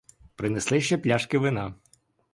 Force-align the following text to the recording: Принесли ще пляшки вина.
Принесли 0.35 0.81
ще 0.81 0.97
пляшки 0.97 1.37
вина. 1.37 1.73